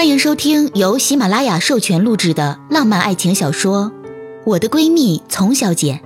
[0.00, 3.92] 欢迎收听由喜马拉雅授权录制的浪漫爱情小说
[4.46, 6.00] 《我的闺蜜丛小姐》，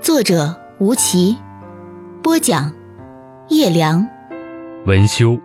[0.00, 1.36] 作者吴奇，
[2.22, 2.72] 播讲
[3.48, 4.06] 叶良，
[4.86, 5.36] 文修，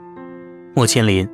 [0.76, 1.28] 莫千林。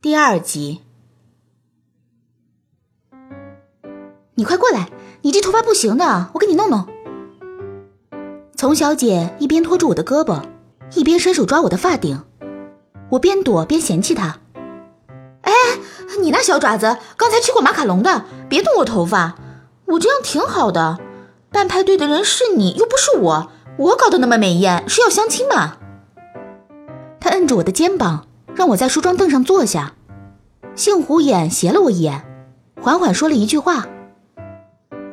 [0.00, 0.80] 第二集，
[4.34, 4.90] 你快过来，
[5.20, 6.91] 你这头发不行的，我给你弄弄。
[8.62, 10.40] 丛小姐一边拖住我的胳膊，
[10.94, 12.22] 一边伸手抓我的发顶，
[13.10, 14.38] 我边躲边嫌弃她
[15.42, 15.52] ：“哎，
[16.20, 19.34] 你那小爪子，刚才吃过马卡龙的，别动我头发，
[19.86, 21.00] 我这样挺好的。
[21.50, 25.78] 办派对的人是你，又不是我，我搞得那么美艳，是要相亲吗？”
[27.18, 29.94] 她摁住我的肩膀，让我在梳妆凳上坐下。
[30.76, 32.24] 杏虎眼斜了我一眼，
[32.80, 33.88] 缓缓说了一句话：“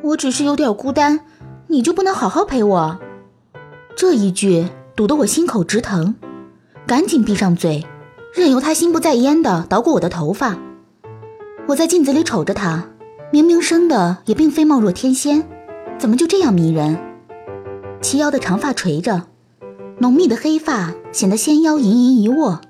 [0.04, 1.18] 我只是有点孤单，
[1.66, 3.00] 你就不能好好陪我？”
[3.96, 6.14] 这一句堵得我心口直疼，
[6.86, 7.84] 赶紧闭上嘴，
[8.34, 10.56] 任由他心不在焉地捣鼓我的头发。
[11.66, 12.88] 我在镜子里瞅着他，
[13.30, 15.46] 明明生的也并非貌若天仙，
[15.98, 16.98] 怎么就这样迷人？
[18.00, 19.24] 齐腰的长发垂着，
[19.98, 22.60] 浓密的黑发显得纤腰盈盈一握，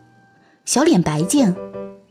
[0.65, 1.55] 小脸白净，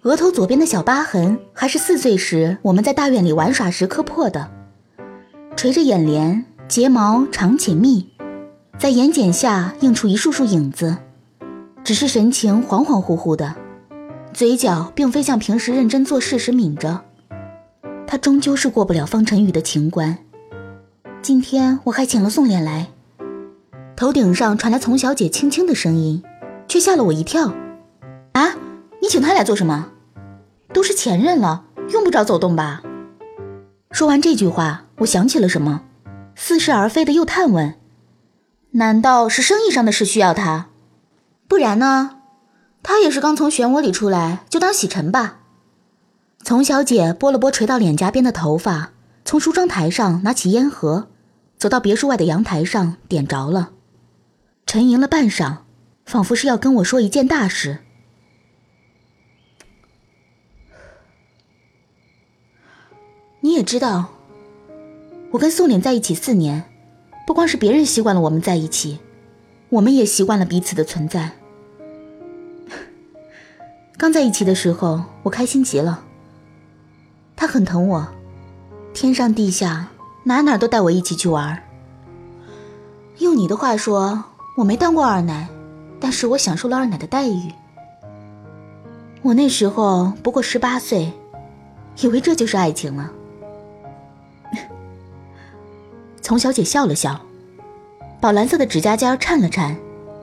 [0.04, 4.50] 额头左边的小疤痕还是四岁时我们在大院里玩耍时磕破的，
[5.58, 8.08] 垂着眼帘，睫毛长且密。
[8.80, 10.96] 在眼睑下映出一束束影子，
[11.84, 13.54] 只是神情恍恍惚惚的，
[14.32, 17.02] 嘴角并非像平时认真做事时抿着。
[18.08, 20.18] 他终究是过不了方辰宇的情关。
[21.22, 22.88] 今天我还请了宋濂来，
[23.98, 26.24] 头顶上传来丛小姐轻轻的声音，
[26.70, 27.54] 却吓了我一跳。
[28.32, 28.56] 啊，
[29.02, 29.90] 你请他来做什么？
[30.74, 32.82] 都是前任了，用不着走动吧？
[33.92, 35.82] 说完这句话，我想起了什么，
[36.34, 37.76] 似是而非的又探问。
[38.72, 40.68] 难道是生意上的事需要他？
[41.48, 42.18] 不然呢？
[42.84, 45.40] 他也是刚从漩涡里出来，就当洗尘吧。
[46.44, 48.92] 丛小姐拨了拨垂到脸颊边的头发，
[49.26, 51.08] 从梳妆台上拿起烟盒，
[51.58, 53.72] 走到别墅外的阳台上点着了，
[54.66, 55.58] 沉吟了半晌，
[56.06, 57.80] 仿佛是要跟我说一件大事。
[63.42, 64.10] 你也知道，
[65.32, 66.69] 我跟宋濂在一起四年。
[67.30, 68.98] 不光是别人习惯了我们在一起，
[69.70, 71.30] 我们也习惯了彼此的存在。
[73.98, 76.04] 刚在一起的时候，我开心极了。
[77.36, 78.08] 他很疼我，
[78.96, 79.90] 天上地下
[80.24, 81.62] 哪哪都带我一起去玩。
[83.20, 84.24] 用你的话说，
[84.58, 85.48] 我没当过二奶，
[86.00, 87.52] 但是我享受了二奶的待遇。
[89.22, 91.14] 我那时候不过十八岁，
[92.02, 93.12] 以为这就是爱情了。
[96.30, 97.20] 丛小姐笑了笑，
[98.22, 99.76] 宝蓝色的指甲尖颤了颤，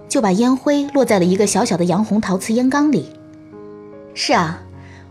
[0.08, 3.10] 就把烟灰落在了一个小小的洋红陶瓷烟缸里。
[4.14, 4.62] 是啊，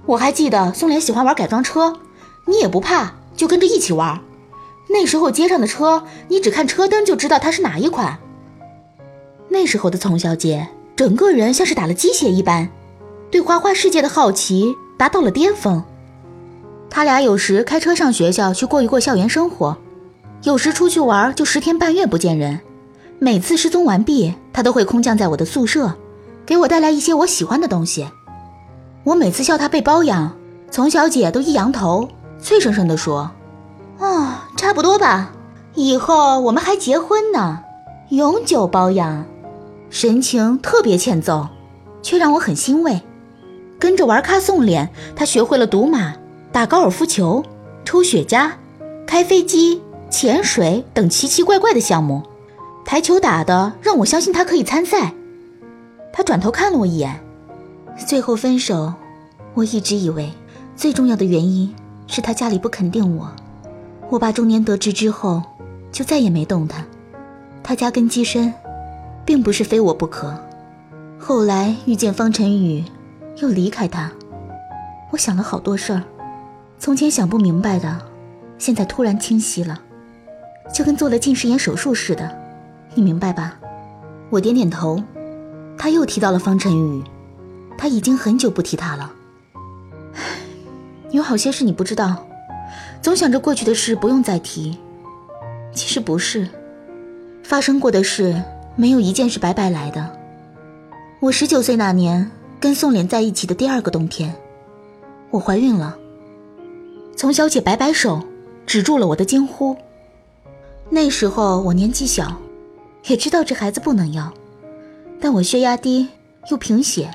[0.05, 1.97] 我还记得宋濂喜欢玩改装车，
[2.45, 4.22] 你也不怕，就跟着一起玩。
[4.88, 8.17] 那时候街上的车，你只看车灯就知道它是哪一款。
[9.50, 12.69] 那时候的丛小姐，整个人像是打了鸡血一般，
[13.29, 15.84] 对花花世界的好奇达到了巅峰。
[16.89, 19.78] 他俩有时开车上学校去过一过校园生活。
[20.45, 22.59] 有时出去玩就十天半月不见人，
[23.17, 25.91] 每次失踪完毕，他都会空降在我的宿舍，
[26.45, 28.07] 给我带来一些我喜欢的东西。
[29.05, 30.38] 我每次笑他被包养，
[30.69, 32.07] 丛小姐都一扬头，
[32.39, 33.31] 脆生生地说
[33.97, 35.31] ：“哦，差不多吧，
[35.73, 37.61] 以后我们还结婚呢，
[38.09, 39.25] 永久包养。”
[39.89, 41.47] 神情特别欠揍，
[42.03, 43.01] 却让我很欣慰。
[43.79, 46.13] 跟着玩咖送脸，他学会了赌马、
[46.51, 47.44] 打高尔夫球、
[47.84, 48.51] 抽雪茄、
[49.07, 49.81] 开飞机。
[50.15, 52.23] 潜水等奇奇怪怪的项目，
[52.85, 55.13] 台球打的让我相信他可以参赛。
[56.13, 57.19] 他转头看了我一眼，
[58.07, 58.93] 最后分手。
[59.55, 60.31] 我一直以为
[60.73, 61.75] 最重要的原因
[62.07, 63.29] 是他家里不肯定我。
[64.09, 65.43] 我爸中年得志之后，
[65.91, 66.85] 就再也没动他。
[67.61, 68.53] 他家根基深，
[69.25, 70.34] 并不是非我不可。
[71.19, 72.85] 后来遇见方晨宇，
[73.41, 74.09] 又离开他。
[75.11, 76.03] 我想了好多事儿，
[76.79, 77.99] 从前想不明白的，
[78.57, 79.81] 现在突然清晰了。
[80.73, 82.29] 就跟做了近视眼手术似的，
[82.94, 83.58] 你明白吧？
[84.29, 85.02] 我点点头。
[85.78, 87.03] 他又提到了方晨宇，
[87.78, 89.12] 他已经很久不提他了。
[91.12, 92.26] 有好些事你不知道，
[93.02, 94.78] 总想着过去的事不用再提，
[95.73, 96.47] 其实不是。
[97.44, 98.41] 发生过的事
[98.76, 100.12] 没有一件是白白来的。
[101.20, 104.34] 我十九岁那年跟宋濂在一起的第二个冬天，
[105.29, 105.97] 我怀孕了。
[107.16, 108.22] 丛小姐摆摆手，
[108.66, 109.76] 止住了我的惊呼。
[110.90, 112.37] 那时候我年纪小，
[113.08, 114.34] 也知道这孩子不能要，
[115.20, 116.09] 但我血压低
[116.52, 117.11] 又贫血，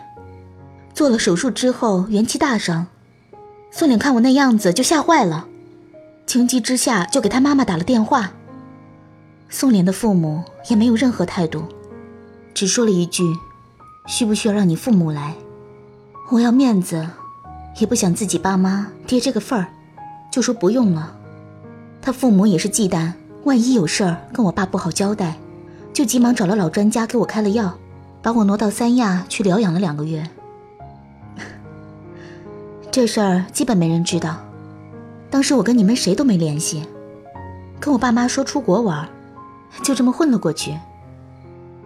[0.93, 2.87] 做了手术之后元气大伤。
[3.71, 5.47] 宋脸看我那样子就吓坏了，
[6.27, 8.33] 情急之下就给他妈妈打了电话。
[9.49, 11.65] 宋脸的父母也没有任何态度，
[12.53, 13.25] 只说了一句
[14.07, 15.35] ：“需不需要让你父母来？”
[16.31, 17.09] 我要面子，
[17.79, 19.69] 也不想自己爸妈跌这个份儿，
[20.31, 21.17] 就说不用了。
[22.03, 23.13] 他父母也是忌惮，
[23.45, 25.37] 万一有事儿跟我爸不好交代。
[25.93, 27.77] 就急忙找了老专家给我开了药，
[28.23, 30.25] 把我挪到三亚去疗养了两个月。
[32.93, 34.37] 这事儿基本没人知道，
[35.29, 36.87] 当时我跟你们谁都没联系，
[37.81, 39.07] 跟我爸妈说出国玩，
[39.83, 40.79] 就这么混了过去。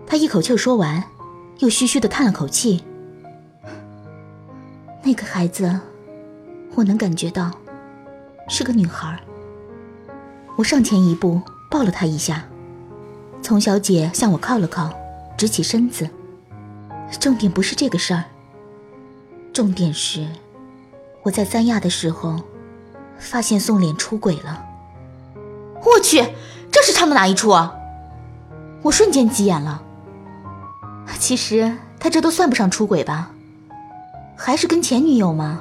[0.07, 1.03] 他一口气说完，
[1.61, 2.85] 又嘘嘘的叹了口气。
[5.03, 5.81] 那个孩子，
[6.75, 7.51] 我能感觉到，
[8.49, 9.19] 是个女孩。
[10.57, 11.41] 我上前一步
[11.71, 12.45] 抱了她一下。
[13.43, 14.91] 丛小姐向我靠了靠，
[15.37, 16.09] 直起身子。
[17.21, 18.25] 重点不是这个事儿，
[19.53, 20.27] 重点是，
[21.23, 22.41] 我在三亚的时候，
[23.19, 24.65] 发现宋脸出轨了。
[25.85, 26.25] 我去，
[26.73, 27.75] 这是唱的哪一出啊？
[28.83, 29.83] 我瞬间急眼了。
[31.19, 33.31] 其实他这都算不上出轨吧？
[34.37, 35.61] 还是跟前女友吗？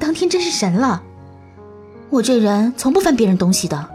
[0.00, 1.02] 当天真是神了。
[2.10, 3.88] 我这人从不翻别人东西的。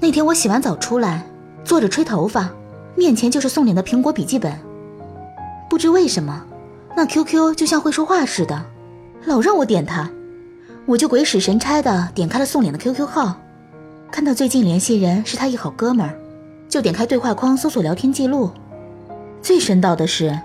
[0.00, 1.24] 那天我洗完澡出来。
[1.64, 2.50] 坐着吹头发，
[2.94, 4.52] 面前就是宋脸的苹果笔记本。
[5.70, 6.44] 不知为什么，
[6.94, 8.62] 那 QQ 就像会说话似的，
[9.24, 10.10] 老让我点它，
[10.84, 13.36] 我就鬼使神差的点开了宋脸的 QQ 号，
[14.10, 16.14] 看到最近联系人是他一好哥们儿，
[16.68, 18.50] 就点开对话框搜索聊天记录。
[19.40, 20.38] 最神道的是，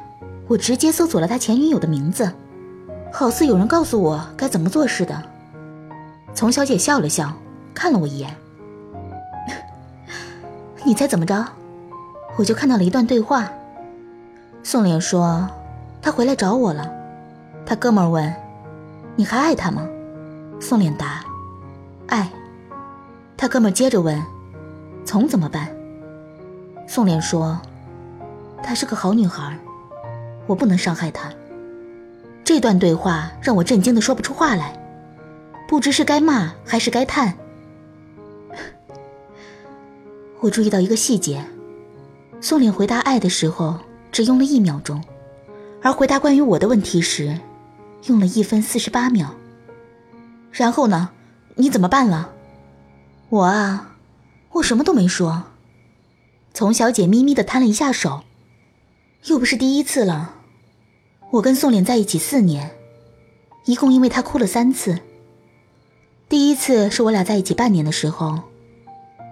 [0.47, 2.31] 我直接搜索了他前女友的名字，
[3.11, 5.21] 好似有人告诉我该怎么做似的。
[6.39, 7.33] 丛小姐笑了笑，
[7.73, 8.33] 看了我一眼。
[10.85, 11.45] 你猜怎么着？
[12.37, 13.49] 我就看到了一段对话。
[14.63, 15.49] 宋莲说
[16.01, 16.89] ：“他回来找我了。”
[17.67, 18.33] 他哥们问
[19.17, 19.85] ：“你还爱他吗？”
[20.61, 21.25] 宋脸答
[22.07, 22.31] ：“爱。”
[23.35, 24.23] 他哥们接着问
[25.03, 25.67] ：“从怎么办？”
[26.87, 27.59] 宋莲说
[28.63, 29.59] ：“她是个好女孩，
[30.47, 31.29] 我不能伤害她。”
[32.45, 34.78] 这段对话让我震惊的说不出话来，
[35.69, 37.31] 不知是该骂还是该叹。
[40.41, 41.45] 我注意到一个细节，
[42.41, 43.79] 宋脸回答爱的时候
[44.11, 44.99] 只用了一秒钟，
[45.83, 47.39] 而回答关于我的问题时，
[48.07, 49.35] 用了一分四十八秒。
[50.51, 51.11] 然后呢？
[51.53, 52.31] 你怎么办了？
[53.29, 53.95] 我啊，
[54.53, 55.43] 我什么都没说。
[56.51, 58.23] 丛小姐咪咪的摊了一下手，
[59.25, 60.33] 又不是第一次了。
[61.29, 62.71] 我跟宋脸在一起四年，
[63.65, 64.99] 一共因为他哭了三次。
[66.29, 68.39] 第一次是我俩在一起半年的时候。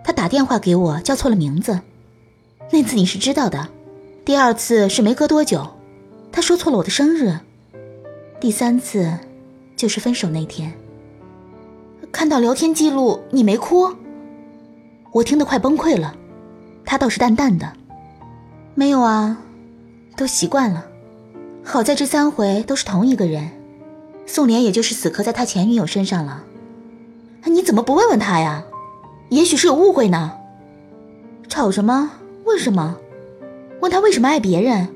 [0.03, 1.81] 他打电话给我，叫错了名字，
[2.71, 3.69] 那次你是知道的。
[4.25, 5.67] 第二次是没隔多久，
[6.31, 7.37] 他说错了我的生日。
[8.39, 9.13] 第三次，
[9.75, 10.73] 就是分手那天。
[12.11, 13.93] 看到聊天记录，你没哭？
[15.11, 16.15] 我听得快崩溃了。
[16.83, 17.73] 他倒是淡淡的，
[18.73, 19.37] 没有啊，
[20.15, 20.87] 都习惯了。
[21.63, 23.51] 好在这三回都是同一个人，
[24.25, 26.45] 宋莲也就是死磕在他前女友身上了。
[27.47, 28.63] 你怎么不问问他呀？
[29.29, 30.33] 也许是有误会呢。
[31.47, 32.11] 吵什么？
[32.45, 32.97] 问什么？
[33.81, 34.87] 问他为什么爱别人？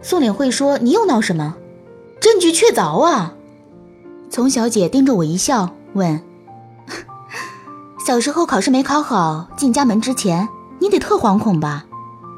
[0.00, 1.56] 宋脸会说你又闹什么？
[2.20, 3.34] 证据确凿啊！
[4.30, 6.20] 丛小姐盯着我一笑，问
[8.06, 11.86] ：“小时候考试没考好，进家门之前，你得特惶恐吧？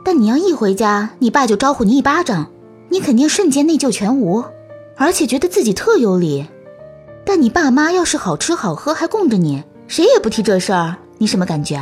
[0.04, 2.46] 但你要一回家，你爸就招呼你一巴掌，
[2.88, 4.44] 你肯定瞬间内疚全无，
[4.96, 6.46] 而且觉得自己特有理。
[7.32, 11.80] 但你爸妈要是好吃好喝还供着你，谁也不提这事儿。”你什么感觉？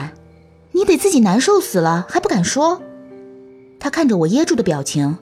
[0.73, 2.83] 你得自己难受死了还不敢说。
[3.81, 5.17] 他看着我噎住的表情。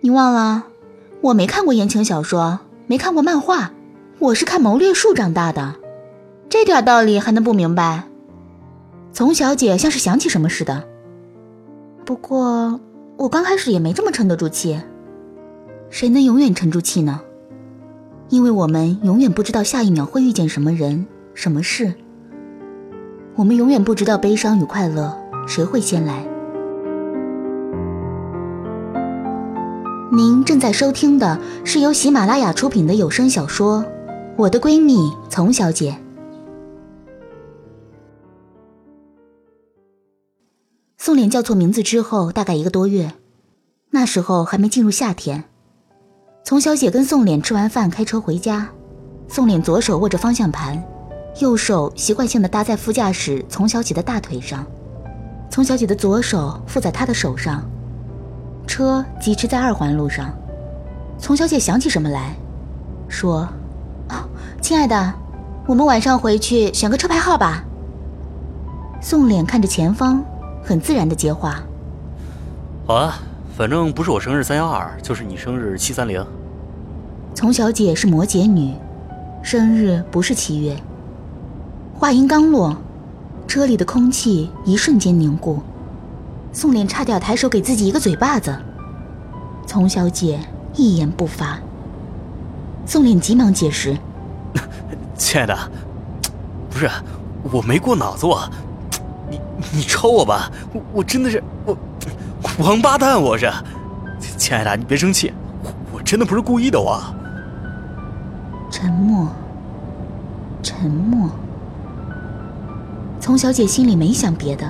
[0.00, 0.64] 你忘了，
[1.22, 3.72] 我没看过言情小说，没看过漫画，
[4.18, 5.76] 我是看《谋略术》长大的，
[6.50, 8.02] 这点道理还能不明白？
[9.14, 10.86] 丛小姐像是想起什么似的。
[12.04, 12.78] 不过
[13.16, 14.78] 我刚开始也没这么沉得住气。
[15.88, 17.22] 谁能永远沉住气呢？
[18.28, 21.94] 因为我们永远不知道下一秒会遇见什么人、什么事。
[23.34, 25.16] 我们永远不知道悲伤与快乐
[25.46, 26.26] 谁会先来。
[30.12, 33.82] 您正在收听的是由喜马拉雅出品的有声小说
[34.36, 35.92] 《我的闺蜜丛小姐》。
[40.96, 43.12] 宋脸叫错名字之后，大概一个多月，
[43.90, 45.44] 那时候还没进入夏天。
[46.46, 48.68] 丛小姐跟宋脸吃完饭开车回家，
[49.26, 50.80] 宋脸左手握着方向盘。
[51.40, 54.64] 右手习惯性的搭在副驾驶丛小姐的大腿上，
[55.50, 57.68] 丛小姐的左手附在他的手上。
[58.64, 60.32] 车疾驰在二环路上，
[61.18, 62.36] 丛小姐想起什么来，
[63.08, 63.40] 说
[64.10, 64.14] ：“哦，
[64.60, 65.14] 亲爱的，
[65.66, 67.64] 我们晚上回去选个车牌号吧。”
[69.02, 70.24] 宋脸看着前方，
[70.62, 71.60] 很自然的接话
[72.86, 73.18] ：“好啊，
[73.56, 76.22] 反正不是我生日三幺二，就是你生日七三零。”
[77.34, 78.74] 丛小姐是摩羯女，
[79.42, 80.76] 生日不是七月。
[81.94, 82.76] 话音刚落，
[83.48, 85.62] 车里的空气一瞬间凝固。
[86.52, 88.54] 宋脸差点抬手给自己一个嘴巴子，
[89.66, 90.38] 丛小姐
[90.74, 91.58] 一言不发。
[92.84, 93.96] 宋脸急忙解释
[95.16, 95.56] ：“亲爱的，
[96.68, 96.90] 不是，
[97.50, 98.46] 我没过脑子，我，
[99.30, 99.40] 你
[99.72, 101.74] 你抽我吧，我我真的是我，
[102.58, 103.50] 王八蛋我是，
[104.38, 105.32] 亲爱的你别生气，
[105.92, 107.02] 我真的不是故意的我。”
[108.70, 109.28] 沉默，
[110.62, 111.30] 沉默。
[113.20, 114.66] 丛小姐心里没想别的。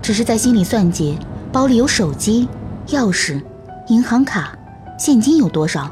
[0.00, 1.16] 只是在心里算计，
[1.52, 2.48] 包里有手机、
[2.88, 3.40] 钥匙、
[3.86, 4.52] 银行卡、
[4.98, 5.88] 现金有多少。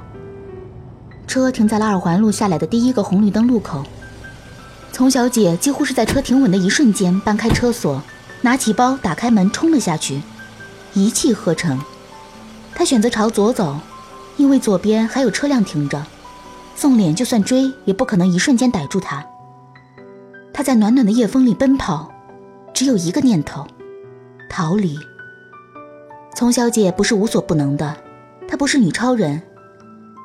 [1.29, 3.85] 车停在了二环路下来的第一个红绿灯路口。
[4.91, 8.03] 丛小姐几乎是在车停稳的一瞬间搬开车锁，
[8.41, 10.21] 拿起包打开门冲了下去，
[10.95, 11.81] 一气呵成。
[12.75, 13.79] 他选择朝左走，
[14.37, 16.05] 因为左边还有车辆停着，
[16.75, 19.25] 宋脸就算追也不可能一瞬间逮住他。
[20.53, 22.11] 他在暖暖的夜风里奔跑，
[22.73, 23.67] 只有一个念头。
[24.49, 24.99] 逃离。
[26.35, 27.97] 丛小姐不是无所不能的，
[28.49, 29.43] 她不是女超人，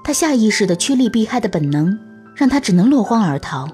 [0.04, 1.98] 她下意识的趋利避害的本能，
[2.36, 3.68] 让她只能落荒而逃。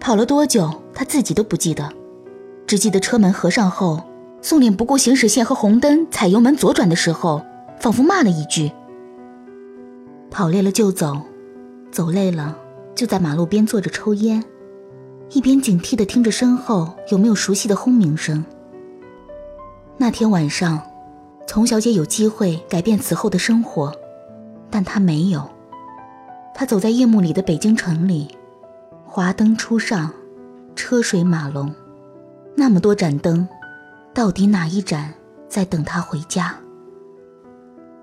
[0.00, 1.90] 跑了多久，她自己都不记得，
[2.66, 4.02] 只记得车门合上后，
[4.44, 7.42] 宋脸不顾行驶线和红灯，踩油门左转的时候，
[7.80, 8.70] 仿佛骂了一句
[10.30, 11.18] ：“跑累了就走，
[11.90, 12.54] 走累了
[12.94, 14.44] 就在马路边坐着抽烟，
[15.30, 18.44] 一边警惕的听着身后有没有熟悉的轰鸣声。”
[19.96, 20.78] 那天晚上，
[21.46, 23.90] 丛小姐有机会改变此后的生活，
[24.68, 25.42] 但她没有。
[26.54, 28.28] 她走在夜幕里的北京城里，
[29.06, 30.12] 华灯初上，
[30.76, 31.74] 车水马龙，
[32.54, 33.48] 那么多盏灯，
[34.14, 35.12] 到底哪一盏
[35.48, 36.56] 在等他回家？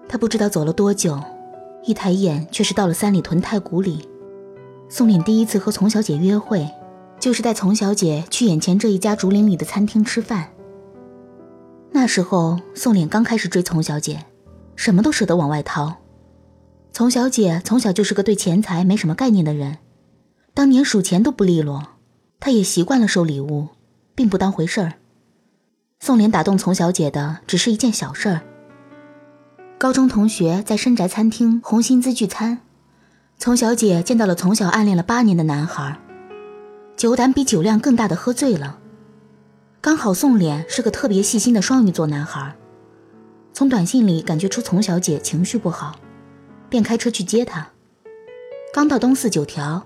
[0.09, 1.17] 他不知道走了多久，
[1.85, 4.05] 一抬眼却是到了三里屯太古里。
[4.89, 6.69] 宋濂第一次和丛小姐约会，
[7.17, 10.49] 就是带丛小姐去眼前这一家竹林里的餐厅吃饭。
[11.91, 14.25] 那时候，宋濂刚开始追丛小姐，
[14.75, 15.95] 什么都舍得往外掏。
[16.91, 19.77] 丛小姐从小就是个对钱财没什么概念的人，
[20.53, 21.81] 当年数钱都不利落，
[22.41, 23.69] 她也习惯了收礼物，
[24.13, 24.95] 并不当回事儿。
[26.03, 28.41] 宋濂打动丛小姐的只是一件小事儿。
[29.77, 32.57] 高中同学在深宅餐厅红薪资聚餐，
[33.37, 35.99] 丛小姐见到了从小暗恋了八年的男孩，
[36.97, 38.79] 酒胆比酒量更大的喝醉了。
[39.79, 42.55] 刚好宋脸是个特别细心的双鱼座男孩，
[43.53, 45.97] 从短信里感觉出丛小姐情绪不好，
[46.67, 47.69] 便开车去接她。
[48.73, 49.85] 刚到东四九条，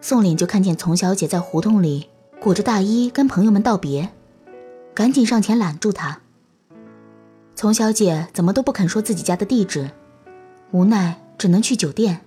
[0.00, 2.08] 宋脸就看见丛小姐在胡同里
[2.40, 4.08] 裹着大衣跟朋友们道别，
[4.94, 6.20] 赶紧上前揽住她。
[7.54, 9.90] 丛小姐怎么都不肯说自己家的地址，
[10.70, 12.20] 无奈只能去酒店。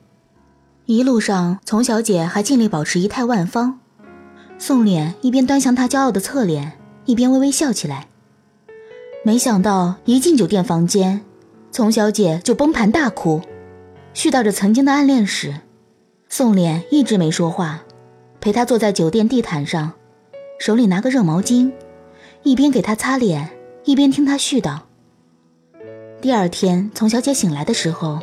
[0.86, 3.80] 一路上，丛小姐还尽力保持仪态万方，
[4.58, 6.74] 宋脸一边端详她骄傲的侧脸。
[7.06, 8.08] 一边微微笑起来，
[9.24, 11.22] 没想到一进酒店房间，
[11.72, 13.40] 丛小姐就崩盘大哭，
[14.14, 15.62] 絮叨着曾经的暗恋史。
[16.28, 17.84] 宋濂一直没说话，
[18.42, 19.94] 陪她坐在酒店地毯上，
[20.60, 21.72] 手里拿个热毛巾，
[22.44, 23.50] 一边给他擦脸，
[23.84, 24.80] 一边听他絮叨。
[26.22, 28.20] 第二天，丛小姐醒来的时候，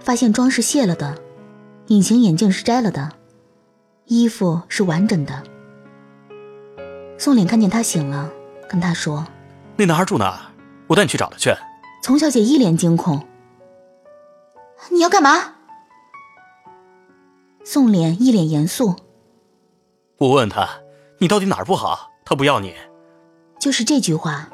[0.00, 1.16] 发现妆是卸了的，
[1.88, 3.10] 隐形眼镜是摘了的，
[4.06, 5.42] 衣服是完整的。
[7.18, 8.30] 宋脸看见他醒了，
[8.68, 9.26] 跟他说
[9.76, 10.52] ：“那男孩住哪？
[10.86, 11.52] 我带你去找他去。”
[12.02, 13.26] 丛小姐一脸惊恐
[14.90, 15.54] ：“你要干嘛？”
[17.64, 18.94] 宋脸一脸严肃
[20.18, 20.68] ：“我问他，
[21.18, 22.12] 你到底哪儿不好？
[22.24, 22.74] 他不要你。”
[23.66, 24.48] 就是这句话，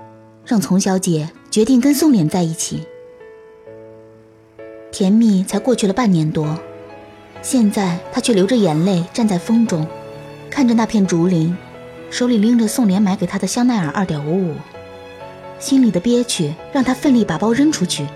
[0.47, 2.83] 让丛小姐决定跟宋濂在一起。
[4.91, 6.59] 甜蜜才过去了半年多，
[7.43, 9.87] 现在她却流着眼泪站在风中，
[10.49, 11.55] 看着那片竹林。
[12.09, 14.55] 手里拎着宋濂买给他的香奈儿二点五五，
[15.59, 18.07] 心里的憋屈让他奋力把包扔出去，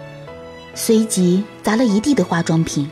[0.75, 2.91] 随即砸了一地的化妆品。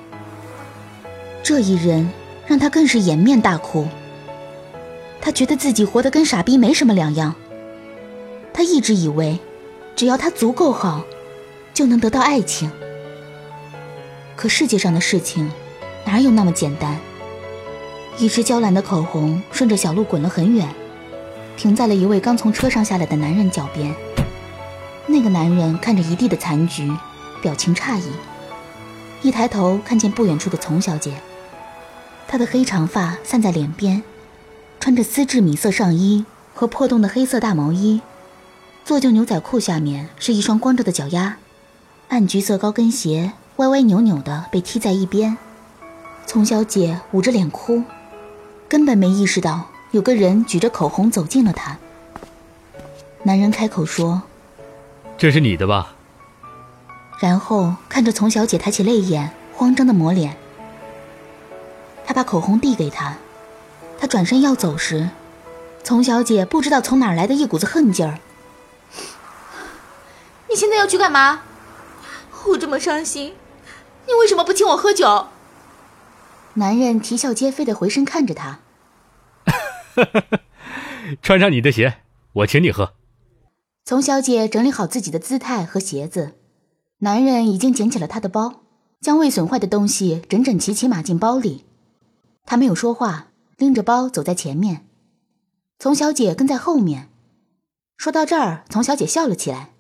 [1.42, 2.06] 这一扔，
[2.46, 3.88] 让他更是掩面大哭。
[5.23, 7.34] 他觉得自己活得跟傻逼没什么两样。
[8.54, 9.40] 他一直以为，
[9.96, 11.04] 只要他足够好，
[11.75, 12.70] 就能得到爱情。
[14.37, 15.50] 可世界上的事情，
[16.06, 16.96] 哪有那么简单？
[18.16, 20.68] 一支娇兰的口红顺着小路滚了很远。
[21.56, 23.92] 停在了一位刚从车上下来的男人脚边。
[25.06, 26.92] 那个男人看着一地的残局，
[27.42, 28.04] 表情诧异。
[29.23, 31.12] 一抬头看见不远处的丛小姐，
[32.28, 34.04] 她的黑长发散在脸边，
[34.78, 38.00] 穿着丝质米色上衣和破洞的黑色大毛衣，
[38.84, 41.38] 做旧牛仔裤下面是一双光着的脚丫，
[42.08, 45.38] 暗橘色高跟鞋歪歪扭扭的被踢在一边。
[46.26, 47.82] 丛小姐捂着脸哭，
[48.68, 51.78] 根本没意识到有个人举着口红走近了她。
[53.22, 54.20] 男人开口说。
[55.16, 55.94] 这是你的吧？
[57.20, 60.36] 然后看着丛小姐抬起泪眼，慌张的抹脸。
[62.04, 63.16] 他把口红递给她，
[63.98, 65.08] 他转身要走时，
[65.82, 68.18] 丛小姐不知道从哪儿来的一股子恨劲儿。
[70.54, 71.42] 你现在要去干嘛？
[72.46, 73.34] 我这么伤心，
[74.06, 75.26] 你为什么不请我喝酒？
[76.54, 78.61] 男人啼笑皆非的回身看着她。
[81.20, 82.02] 穿上你的鞋，
[82.34, 82.92] 我请你喝。
[83.84, 86.37] 丛小姐整理好自己的姿态和鞋子，
[86.99, 88.62] 男人已经捡起了她的包，
[89.00, 91.64] 将未损坏的东西整整齐齐码进包里。
[92.46, 94.87] 他没有说话，拎着包走在前面，
[95.80, 97.11] 丛小姐跟在后面。
[97.96, 99.73] 说到这儿，丛小姐笑了起来。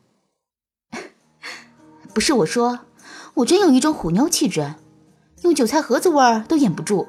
[2.14, 2.78] 不是我说，
[3.34, 4.76] 我真有一种虎妞气质，
[5.42, 7.08] 用韭菜盒子味儿都掩不住。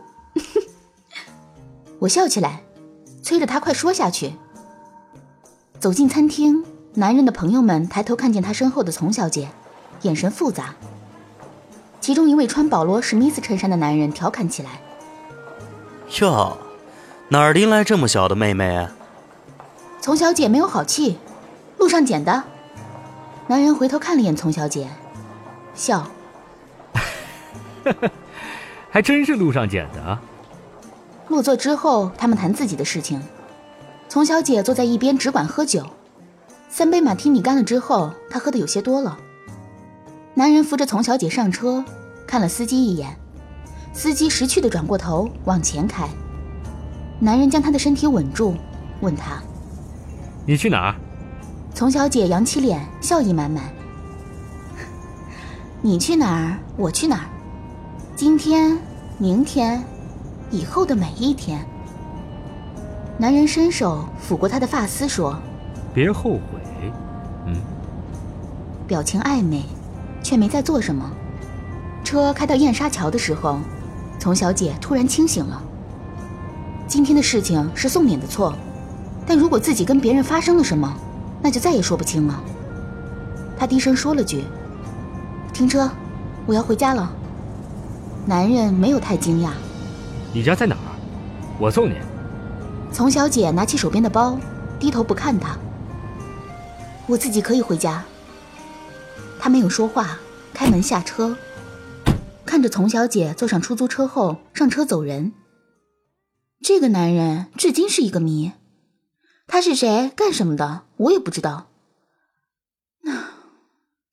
[2.00, 2.64] 我笑起来，
[3.22, 4.34] 催着他快说下去。
[5.80, 6.66] 走进餐厅。
[6.98, 9.50] 男人的朋友们抬头看见他身后的丛小姐，
[10.04, 10.76] 眼神复杂。
[12.00, 14.80] 其中一位穿保罗·史密斯衬衫的男人调侃起来
[16.22, 16.58] ：“哟，
[17.28, 18.88] 哪儿拎来这么小的妹妹？”
[20.00, 21.18] 丛小姐没有好气
[21.78, 22.46] ：“路上捡的。”
[23.48, 24.88] 男人回头看了眼丛小姐，
[25.76, 26.10] 笑
[28.90, 30.18] ：“还真是路上捡的。”
[31.30, 33.22] 落座之后，他们谈自己的事情。
[34.10, 35.86] 丛小姐坐在一边，只管喝酒。
[36.70, 39.18] 三杯马提尼干了之后，她喝的有些多了。
[40.34, 41.86] 男人扶着丛小姐上车，
[42.26, 43.16] 看了司机一眼，
[43.94, 46.08] 司机识趣的转过头往前开。
[47.20, 48.56] 男人将她的身体稳住，
[49.02, 49.42] 问她
[50.48, 50.96] ：“你去哪儿？”
[51.76, 53.66] 丛小姐扬起脸，笑意满满
[55.84, 57.26] ：“你去哪儿，我去哪儿。
[58.16, 58.80] 今天、
[59.18, 59.84] 明天、
[60.50, 61.60] 以后的每一天。”
[63.20, 65.38] 男人伸手抚过她的发丝，说
[65.94, 66.92] ：“别后悔。”
[67.46, 67.58] 嗯，
[68.88, 69.62] 表情暧昧，
[70.24, 71.12] 却没在做什么。
[72.06, 73.60] 车开到燕莎桥的时候，
[74.18, 75.62] 丛小姐突然清醒了。
[76.88, 78.56] 今天的事情是宋勉的错，
[79.28, 80.96] 但如果自己跟别人发生了什么，
[81.46, 82.44] 那就再也说不清了。
[83.56, 84.46] 他低声说了句
[85.54, 85.88] ：“停车，
[86.48, 87.16] 我要回家了。”
[88.26, 89.52] 男人没有太惊讶。
[90.34, 90.98] 你家在哪儿？
[91.60, 91.98] 我送你。
[92.92, 94.40] 丛小姐拿起手边的包，
[94.80, 95.56] 低头不看他。
[97.06, 98.04] 我自己可以回家。
[99.40, 100.18] 他没有说话，
[100.52, 101.38] 开门下车，
[102.44, 105.32] 看着丛小姐坐上出租车后上车走人。
[106.64, 108.54] 这个男人至今是一个谜，
[109.48, 111.68] 他是谁，干什么的，我也不知道。
[113.04, 113.30] 那，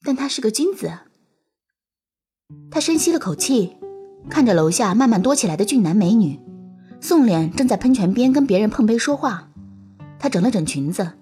[0.02, 0.92] 但他是个君子。
[2.70, 3.76] 他深吸了口气，
[4.28, 6.38] 看着楼下慢慢多起来的俊男美女。
[7.00, 9.48] 宋脸正在喷泉边跟别人碰杯说话，
[10.18, 11.12] 他整了整裙子。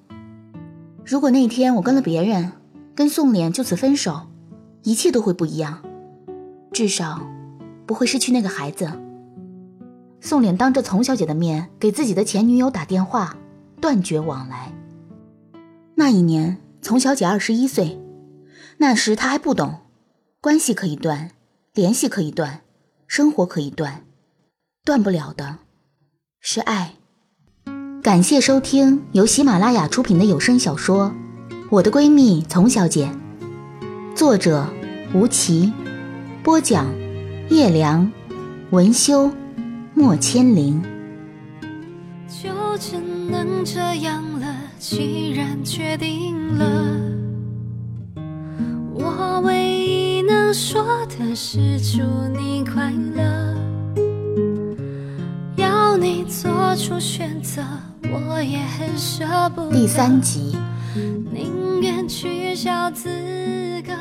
[1.04, 2.52] 如果那天我跟了别人，
[2.94, 4.28] 跟宋脸就此分手，
[4.82, 5.82] 一切都会不一样，
[6.72, 7.26] 至少
[7.86, 8.90] 不会失去那个孩子。
[10.20, 13.36] 宋脸当着丛小姐的面给自己的前女友打电话，
[13.80, 14.72] 断绝往来。
[15.94, 18.00] 那一年，丛小姐二十一岁，
[18.78, 19.80] 那时她还不懂，
[20.40, 21.30] 关系可以断，
[21.74, 22.60] 联系可以断，
[23.06, 24.04] 生活可以断，
[24.84, 25.58] 断不了的
[26.40, 26.94] 是爱。
[28.02, 31.12] 感谢收听由喜马拉雅出品的有声小说
[31.70, 33.10] 《我的闺蜜丛小姐》，
[34.16, 34.66] 作者
[35.12, 35.70] 吴奇，
[36.42, 36.86] 播讲
[37.50, 38.10] 叶良，
[38.70, 39.30] 文修
[39.92, 40.82] 莫千灵。
[42.26, 42.48] 就
[43.30, 47.00] 能这样了，既然决定了，
[48.92, 52.02] 我唯一能说的是祝
[52.36, 53.56] 你快乐，
[55.56, 57.62] 要你做出选择。
[58.12, 60.56] 我也很舍不第三集，
[61.32, 63.08] 宁愿取消资
[63.86, 63.92] 格，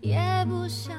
[0.00, 0.94] 也不想。